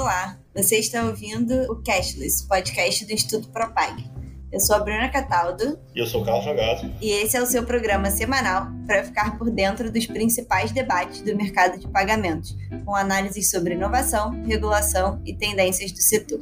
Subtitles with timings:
[0.00, 4.02] Olá, você está ouvindo o Cashless, podcast do Instituto Propag.
[4.50, 5.78] Eu sou a Bruna Cataldo.
[5.94, 6.90] E eu sou o Carlos Jogado.
[7.02, 11.36] E esse é o seu programa semanal para ficar por dentro dos principais debates do
[11.36, 12.56] mercado de pagamentos,
[12.86, 16.40] com análises sobre inovação, regulação e tendências do setor.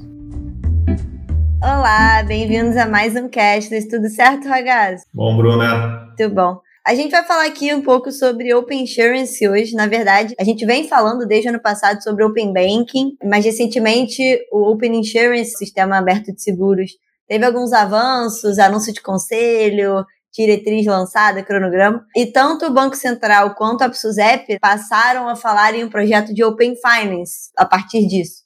[1.61, 3.89] Olá, bem-vindos a mais um Cashless.
[3.89, 5.05] Tudo certo, Ragazzi?
[5.13, 6.15] Bom, Bruna.
[6.17, 6.68] Tudo bom.
[6.89, 9.75] A gente vai falar aqui um pouco sobre Open Insurance hoje.
[9.75, 14.23] Na verdade, a gente vem falando desde o ano passado sobre Open Banking, mas recentemente
[14.51, 16.93] o Open Insurance, sistema aberto de seguros,
[17.29, 20.03] teve alguns avanços, anúncio de conselho,
[20.33, 22.07] diretriz lançada, cronograma.
[22.17, 26.43] E tanto o Banco Central quanto a PSUSEP passaram a falar em um projeto de
[26.43, 28.45] Open Finance a partir disso.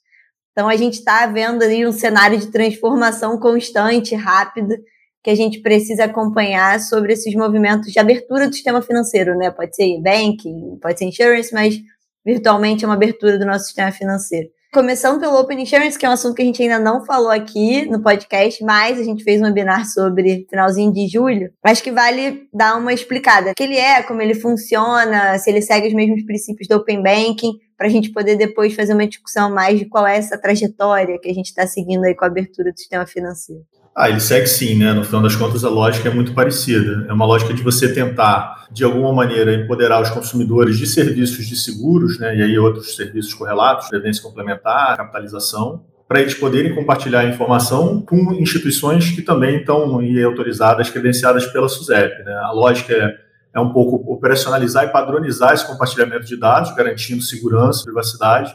[0.51, 4.75] Então a gente está vendo ali um cenário de transformação constante, rápida,
[5.23, 9.49] que a gente precisa acompanhar sobre esses movimentos de abertura do sistema financeiro, né?
[9.49, 11.79] Pode ser banking, pode ser insurance, mas
[12.25, 14.49] virtualmente é uma abertura do nosso sistema financeiro.
[14.73, 17.85] Começando pelo Open Insurance, que é um assunto que a gente ainda não falou aqui
[17.85, 21.51] no podcast, mas a gente fez um webinar sobre finalzinho de julho.
[21.63, 23.51] Acho que vale dar uma explicada.
[23.51, 27.03] O que ele é, como ele funciona, se ele segue os mesmos princípios do Open
[27.03, 31.19] Banking, para a gente poder depois fazer uma discussão mais de qual é essa trajetória
[31.21, 33.61] que a gente está seguindo aí com a abertura do sistema financeiro.
[33.95, 34.91] Ah, ele segue sim, né?
[34.91, 37.05] No final das contas, a lógica é muito parecida.
[37.07, 41.55] É uma lógica de você tentar, de alguma maneira, empoderar os consumidores de serviços de
[41.55, 42.35] seguros, né?
[42.35, 49.11] E aí outros serviços correlatos, previdência complementar, capitalização, para eles poderem compartilhar informação com instituições
[49.11, 52.23] que também estão autorizadas, credenciadas pela SUSEP.
[52.23, 52.33] Né?
[52.33, 53.15] A lógica é,
[53.55, 58.53] é um pouco operacionalizar e padronizar esse compartilhamento de dados, garantindo segurança, privacidade,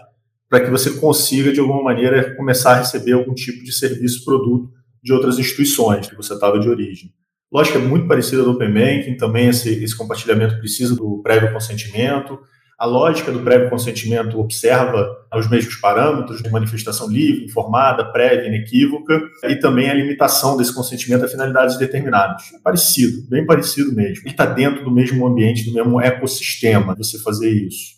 [0.49, 4.78] para que você consiga, de alguma maneira, começar a receber algum tipo de serviço, produto
[5.03, 7.13] de outras instituições que você estava de origem.
[7.51, 12.39] Lógico, é muito parecida do Open Banking, também esse, esse compartilhamento precisa do prévio consentimento.
[12.79, 19.21] A lógica do prévio consentimento observa os mesmos parâmetros de manifestação livre, informada, prévia, inequívoca,
[19.45, 22.53] e também a limitação desse consentimento a finalidades determinadas.
[22.55, 24.23] É parecido, bem parecido mesmo.
[24.25, 27.98] Ele está dentro do mesmo ambiente, do mesmo ecossistema, você fazer isso.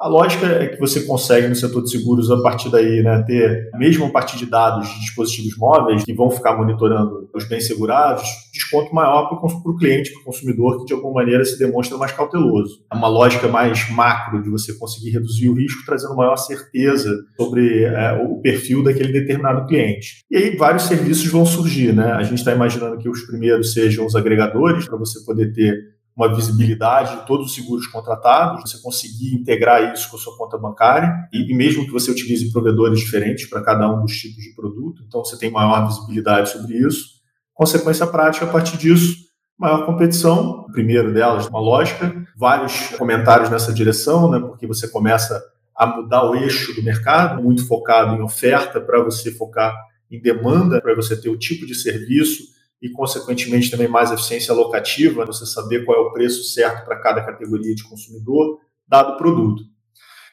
[0.00, 3.68] A lógica é que você consegue no setor de seguros, a partir daí, né, ter,
[3.74, 8.22] mesmo a partir de dados de dispositivos móveis que vão ficar monitorando os bem segurados,
[8.52, 12.12] desconto maior para o cliente, para o consumidor, que de alguma maneira se demonstra mais
[12.12, 12.80] cauteloso.
[12.92, 17.82] É uma lógica mais macro de você conseguir reduzir o risco, trazendo maior certeza sobre
[17.82, 20.24] é, o perfil daquele determinado cliente.
[20.30, 21.92] E aí vários serviços vão surgir.
[21.92, 22.12] Né?
[22.12, 26.34] A gente está imaginando que os primeiros sejam os agregadores, para você poder ter uma
[26.34, 31.14] visibilidade de todos os seguros contratados, você conseguir integrar isso com a sua conta bancária,
[31.32, 35.04] e, e mesmo que você utilize provedores diferentes para cada um dos tipos de produto,
[35.06, 37.18] então você tem maior visibilidade sobre isso.
[37.54, 39.14] Consequência prática, a partir disso,
[39.56, 45.40] maior competição, o primeiro delas, uma lógica, vários comentários nessa direção, né, porque você começa
[45.76, 49.72] a mudar o eixo do mercado, muito focado em oferta, para você focar
[50.10, 55.26] em demanda, para você ter o tipo de serviço e, consequentemente, também mais eficiência alocativa,
[55.26, 58.58] você saber qual é o preço certo para cada categoria de consumidor,
[58.88, 59.62] dado o produto.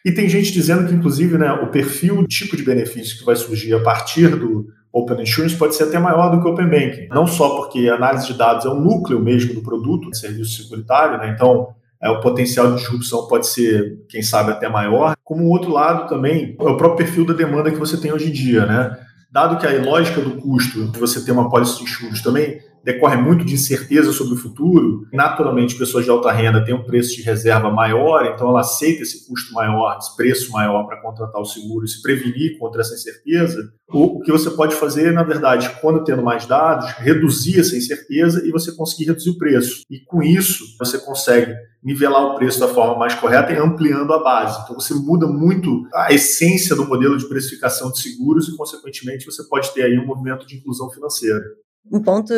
[0.06, 3.35] E tem gente dizendo que, inclusive, né, o perfil, o tipo de benefício que vai
[3.35, 7.07] surgir a partir do Open Insurance pode ser até maior do que o Open Banking.
[7.09, 11.17] Não só porque a análise de dados é o núcleo mesmo do produto, serviço securitário,
[11.17, 15.16] né, então é, o potencial de disrupção pode ser, quem sabe, até maior.
[15.23, 18.29] Como um outro lado também, é o próprio perfil da demanda que você tem hoje
[18.29, 18.95] em dia, né?
[19.31, 23.17] Dado que a lógica do custo de você ter uma pólice de juros também decorre
[23.17, 27.23] muito de incerteza sobre o futuro, naturalmente pessoas de alta renda têm um preço de
[27.23, 31.83] reserva maior, então ela aceita esse custo maior, esse preço maior para contratar o seguro
[31.83, 33.73] e se prevenir contra essa incerteza.
[33.91, 38.51] O, que você pode fazer, na verdade, quando tendo mais dados, reduzir essa incerteza e
[38.51, 39.81] você conseguir reduzir o preço.
[39.89, 41.55] E com isso, você consegue
[41.85, 44.59] nivelar o preço da forma mais correta e ampliando a base.
[44.63, 49.44] Então você muda muito a essência do modelo de precificação de seguros e, consequentemente, você
[49.44, 51.44] pode ter aí um movimento de inclusão financeira.
[51.91, 52.34] Um ponto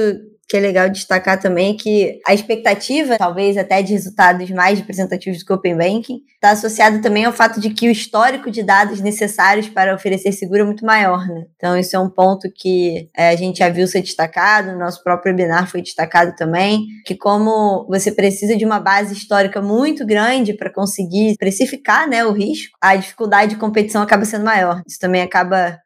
[0.48, 5.46] que é legal destacar também que a expectativa, talvez até de resultados mais representativos do
[5.46, 9.02] que o Open Banking, está associado também ao fato de que o histórico de dados
[9.02, 11.46] necessários para oferecer seguro é muito maior, né?
[11.58, 15.04] Então, isso é um ponto que é, a gente já viu ser destacado, no nosso
[15.04, 20.54] próprio webinar foi destacado também, que como você precisa de uma base histórica muito grande
[20.54, 24.82] para conseguir precificar né, o risco, a dificuldade de competição acaba sendo maior.
[24.88, 25.78] Isso também acaba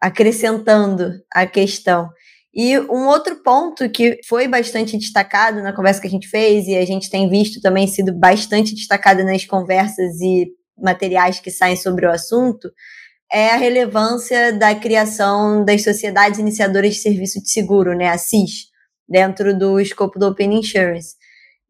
[0.00, 2.08] acrescentando a questão.
[2.52, 6.76] E um outro ponto que foi bastante destacado na conversa que a gente fez, e
[6.76, 12.06] a gente tem visto também sido bastante destacado nas conversas e materiais que saem sobre
[12.06, 12.68] o assunto,
[13.32, 18.66] é a relevância da criação das sociedades iniciadoras de serviço de seguro, né, a CIS,
[19.08, 21.14] dentro do escopo do Open Insurance.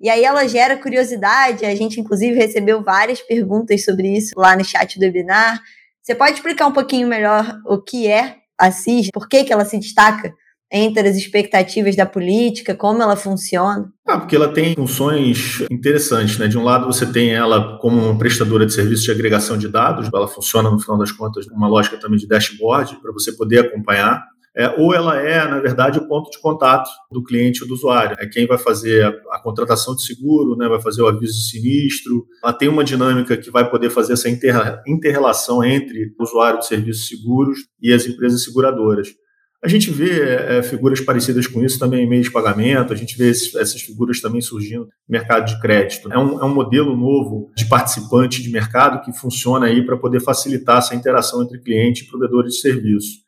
[0.01, 4.65] E aí ela gera curiosidade, a gente inclusive recebeu várias perguntas sobre isso lá no
[4.65, 5.61] chat do webinar,
[6.03, 9.67] Você pode explicar um pouquinho melhor o que é a CIS, por que, que ela
[9.67, 10.33] se destaca
[10.73, 13.93] entre as expectativas da política, como ela funciona?
[14.07, 16.47] Ah, porque ela tem funções interessantes, né?
[16.47, 20.09] De um lado você tem ela como uma prestadora de serviço de agregação de dados,
[20.13, 24.25] ela funciona no final das contas uma lógica também de dashboard para você poder acompanhar.
[24.57, 28.17] É, ou ela é, na verdade, o ponto de contato do cliente ou do usuário.
[28.19, 31.51] É quem vai fazer a, a contratação de seguro, né, vai fazer o aviso de
[31.51, 32.27] sinistro.
[32.43, 36.67] Ela tem uma dinâmica que vai poder fazer essa inter, inter-relação entre o usuário de
[36.67, 39.15] serviços seguros e as empresas seguradoras.
[39.63, 43.17] A gente vê é, figuras parecidas com isso também em meio de pagamento, a gente
[43.17, 46.11] vê esses, essas figuras também surgindo no mercado de crédito.
[46.11, 50.21] É um, é um modelo novo de participante de mercado que funciona aí para poder
[50.21, 53.21] facilitar essa interação entre cliente e provedores de serviço.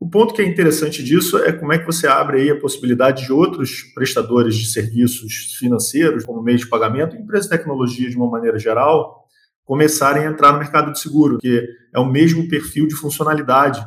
[0.00, 3.26] O ponto que é interessante disso é como é que você abre aí a possibilidade
[3.26, 8.30] de outros prestadores de serviços financeiros, como meio de pagamento, empresas de tecnologia de uma
[8.30, 9.26] maneira geral,
[9.64, 11.62] começarem a entrar no mercado de seguro, que
[11.92, 13.84] é o mesmo perfil de funcionalidade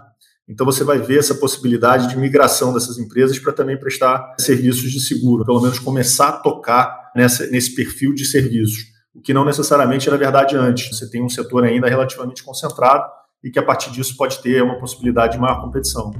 [0.51, 4.99] então você vai ver essa possibilidade de migração dessas empresas para também prestar serviços de
[4.99, 10.09] seguro, pelo menos começar a tocar nessa, nesse perfil de serviços, o que não necessariamente
[10.09, 10.89] era verdade antes.
[10.89, 13.05] Você tem um setor ainda relativamente concentrado
[13.41, 16.11] e que a partir disso pode ter uma possibilidade de maior competição.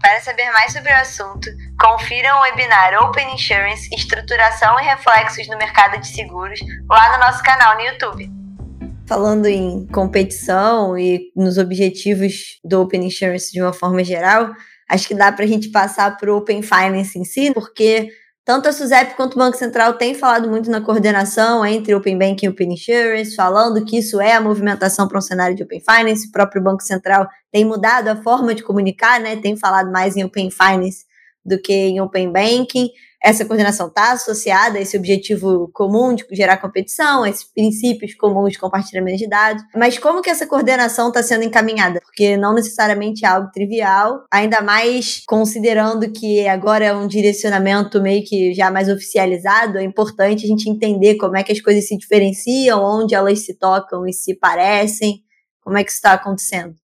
[0.00, 1.50] Para saber mais sobre o assunto,
[1.80, 7.42] confira o webinar Open Insurance, Estruturação e Reflexos no Mercado de Seguros lá no nosso
[7.42, 8.43] canal no YouTube.
[9.06, 14.54] Falando em competição e nos objetivos do Open Insurance de uma forma geral,
[14.88, 18.08] acho que dá para a gente passar para o Open Finance em si, porque
[18.46, 22.46] tanto a SUSEP quanto o Banco Central têm falado muito na coordenação entre Open Banking
[22.46, 26.28] e Open Insurance, falando que isso é a movimentação para um cenário de Open Finance.
[26.28, 29.36] O próprio Banco Central tem mudado a forma de comunicar, né?
[29.36, 31.04] tem falado mais em Open Finance
[31.44, 32.88] do que em Open Banking
[33.24, 38.52] essa coordenação está associada a esse objetivo comum de gerar competição, a esses princípios comuns
[38.52, 39.64] de compartilhamento de dados.
[39.74, 42.00] Mas como que essa coordenação está sendo encaminhada?
[42.02, 48.22] Porque não necessariamente é algo trivial, ainda mais considerando que agora é um direcionamento meio
[48.22, 51.96] que já mais oficializado, é importante a gente entender como é que as coisas se
[51.96, 55.22] diferenciam, onde elas se tocam e se parecem,
[55.62, 56.74] como é que isso está acontecendo.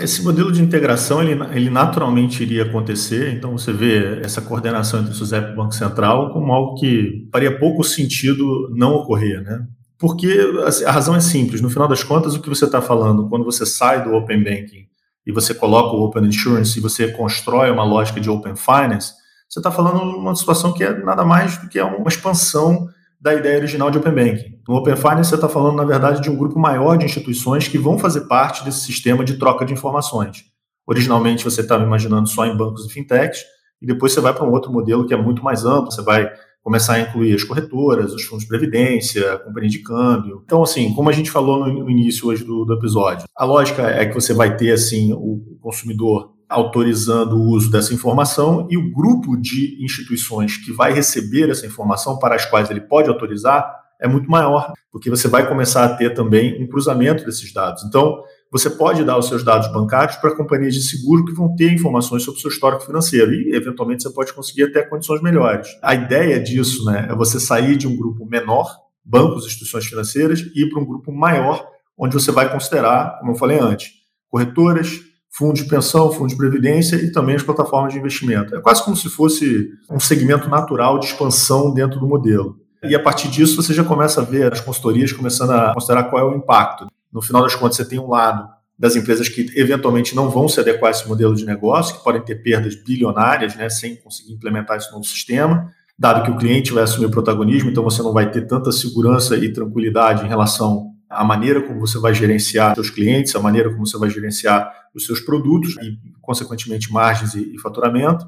[0.00, 5.12] Esse modelo de integração, ele, ele naturalmente iria acontecer, então você vê essa coordenação entre
[5.12, 9.64] o SUSEP e o Banco Central como algo que faria pouco sentido não ocorrer, né?
[9.96, 10.28] Porque
[10.66, 13.44] assim, a razão é simples, no final das contas, o que você está falando, quando
[13.44, 14.86] você sai do Open Banking
[15.24, 19.12] e você coloca o Open Insurance e você constrói uma lógica de Open Finance,
[19.48, 22.88] você está falando uma situação que é nada mais do que uma expansão
[23.26, 24.60] da ideia original de Open Banking.
[24.68, 27.76] No Open Finance, você está falando, na verdade, de um grupo maior de instituições que
[27.76, 30.44] vão fazer parte desse sistema de troca de informações.
[30.86, 33.40] Originalmente, você estava imaginando só em bancos e fintechs,
[33.82, 36.30] e depois você vai para um outro modelo que é muito mais amplo, você vai
[36.62, 40.42] começar a incluir as corretoras, os fundos de previdência, a companhia de câmbio.
[40.44, 44.06] Então, assim, como a gente falou no início hoje do, do episódio, a lógica é
[44.06, 49.36] que você vai ter, assim, o consumidor autorizando o uso dessa informação e o grupo
[49.36, 54.30] de instituições que vai receber essa informação para as quais ele pode autorizar é muito
[54.30, 57.82] maior, porque você vai começar a ter também um cruzamento desses dados.
[57.84, 61.72] Então, você pode dar os seus dados bancários para companhias de seguro que vão ter
[61.72, 65.68] informações sobre o seu histórico financeiro e, eventualmente, você pode conseguir até condições melhores.
[65.82, 68.70] A ideia disso né, é você sair de um grupo menor,
[69.04, 71.66] bancos, instituições financeiras, e ir para um grupo maior,
[71.98, 73.90] onde você vai considerar, como eu falei antes,
[74.28, 75.00] corretoras,
[75.36, 78.56] fundos de pensão, fundos de previdência e também as plataformas de investimento.
[78.56, 82.58] É quase como se fosse um segmento natural de expansão dentro do modelo.
[82.82, 86.22] E a partir disso você já começa a ver as consultorias começando a considerar qual
[86.22, 86.86] é o impacto.
[87.12, 90.60] No final das contas, você tem um lado das empresas que eventualmente não vão se
[90.60, 94.76] adequar a esse modelo de negócio, que podem ter perdas bilionárias, né, sem conseguir implementar
[94.76, 98.30] esse novo sistema, dado que o cliente vai assumir o protagonismo, então você não vai
[98.30, 103.34] ter tanta segurança e tranquilidade em relação à maneira como você vai gerenciar seus clientes,
[103.34, 108.26] a maneira como você vai gerenciar os seus produtos e, consequentemente, margens e, e faturamento.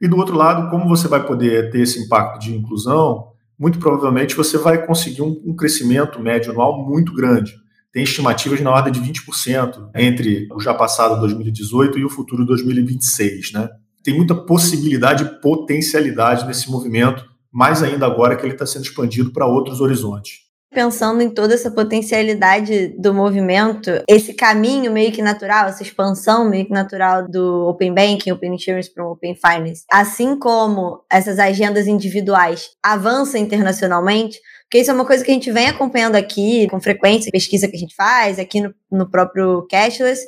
[0.00, 4.34] E do outro lado, como você vai poder ter esse impacto de inclusão, muito provavelmente
[4.34, 7.54] você vai conseguir um, um crescimento médio anual muito grande.
[7.92, 13.52] Tem estimativas na ordem de 20% entre o já passado 2018 e o futuro 2026,
[13.52, 13.70] né?
[14.04, 19.32] Tem muita possibilidade e potencialidade nesse movimento, mais ainda agora que ele está sendo expandido
[19.32, 20.45] para outros horizontes
[20.76, 26.66] pensando em toda essa potencialidade do movimento, esse caminho meio que natural, essa expansão meio
[26.66, 31.86] que natural do Open Banking, Open Insurance para o Open Finance, assim como essas agendas
[31.86, 36.78] individuais avançam internacionalmente, porque isso é uma coisa que a gente vem acompanhando aqui com
[36.78, 40.26] frequência, pesquisa que a gente faz aqui no, no próprio Cashless,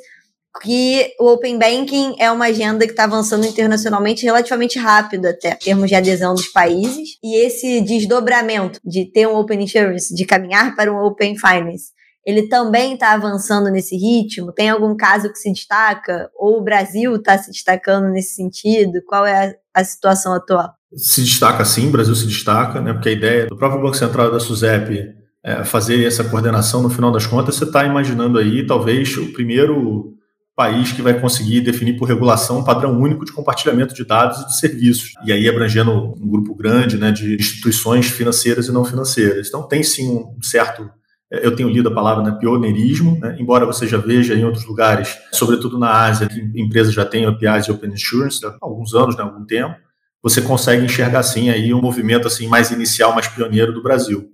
[0.61, 5.57] que o Open Banking é uma agenda que está avançando internacionalmente relativamente rápido até, em
[5.57, 7.17] termos de adesão dos países.
[7.23, 11.91] E esse desdobramento de ter um Open Insurance, de caminhar para um Open Finance,
[12.25, 14.51] ele também está avançando nesse ritmo?
[14.51, 16.29] Tem algum caso que se destaca?
[16.35, 19.01] Ou o Brasil está se destacando nesse sentido?
[19.07, 20.69] Qual é a, a situação atual?
[20.93, 22.93] Se destaca sim, o Brasil se destaca, né?
[22.93, 27.11] Porque a ideia do próprio Banco Central da SUSEP é fazer essa coordenação no final
[27.11, 30.18] das contas, você está imaginando aí talvez o primeiro
[30.59, 34.47] país que vai conseguir definir por regulação um padrão único de compartilhamento de dados e
[34.47, 35.13] de serviços.
[35.25, 35.89] E aí abrangendo
[36.21, 39.47] um grupo grande né, de instituições financeiras e não financeiras.
[39.47, 40.91] Então tem sim um certo
[41.31, 44.65] é, eu tenho lido a palavra né, pioneirismo, né, embora você já veja em outros
[44.65, 49.15] lugares, sobretudo na Ásia, que empresas já têm APIs e Open Insurance há alguns anos,
[49.15, 49.75] né, algum tempo,
[50.21, 54.29] você consegue enxergar assim aí um movimento assim mais inicial, mais pioneiro do Brasil.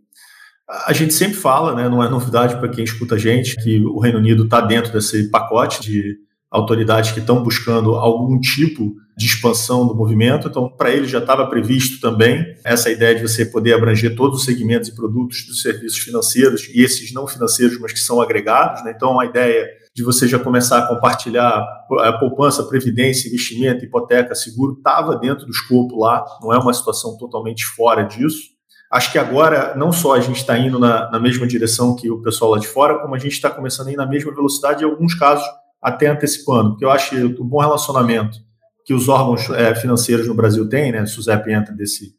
[0.68, 4.00] A gente sempre fala, né, não é novidade para quem escuta a gente, que o
[4.00, 6.18] Reino Unido está dentro desse pacote de
[6.50, 10.48] autoridades que estão buscando algum tipo de expansão do movimento.
[10.48, 14.46] Então, para ele já estava previsto também essa ideia de você poder abranger todos os
[14.46, 18.84] segmentos e produtos dos serviços financeiros e esses não financeiros, mas que são agregados.
[18.84, 18.94] Né?
[18.96, 21.66] Então, a ideia de você já começar a compartilhar
[22.02, 27.18] a poupança, previdência, investimento, hipoteca, seguro, estava dentro do escopo lá, não é uma situação
[27.18, 28.55] totalmente fora disso.
[28.96, 32.22] Acho que agora não só a gente está indo na, na, mesma direção que o
[32.22, 34.88] pessoal lá de fora, como a gente está começando a ir na mesma velocidade, em
[34.88, 35.46] alguns casos
[35.82, 38.38] até antecipando, porque eu acho que o bom relacionamento
[38.86, 42.16] que os órgãos é, financeiros no Brasil têm, né, SUSEP entra desse,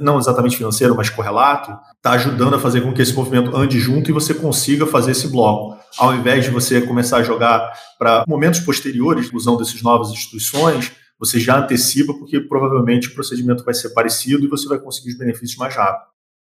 [0.00, 4.08] não exatamente financeiro, mas correlato, está ajudando a fazer com que esse movimento ande junto
[4.08, 5.76] e você consiga fazer esse bloco.
[5.98, 10.92] Ao invés de você começar a jogar para momentos posteriores, inclusão dessas novas instituições,
[11.24, 15.18] você já antecipa, porque provavelmente o procedimento vai ser parecido e você vai conseguir os
[15.18, 16.14] benefícios mais rápido.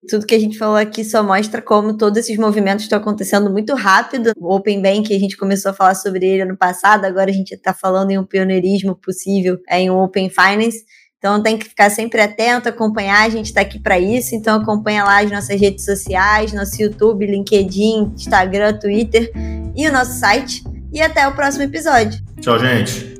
[0.07, 3.73] Tudo que a gente falou aqui só mostra como todos esses movimentos estão acontecendo muito
[3.73, 4.33] rápido.
[4.37, 7.53] O Open Bank, a gente começou a falar sobre ele ano passado, agora a gente
[7.53, 10.85] está falando em um pioneirismo possível é, em um Open Finance.
[11.17, 14.35] Então tem que ficar sempre atento, acompanhar, a gente está aqui para isso.
[14.35, 19.31] Então acompanha lá as nossas redes sociais, nosso YouTube, LinkedIn, Instagram, Twitter
[19.75, 20.63] e o nosso site.
[20.93, 22.21] E até o próximo episódio.
[22.39, 23.14] Tchau, gente.